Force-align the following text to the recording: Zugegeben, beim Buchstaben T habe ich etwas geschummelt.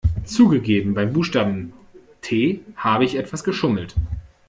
Zugegeben, 0.25 0.95
beim 0.95 1.13
Buchstaben 1.13 1.73
T 2.21 2.61
habe 2.75 3.05
ich 3.05 3.13
etwas 3.13 3.43
geschummelt. 3.43 3.93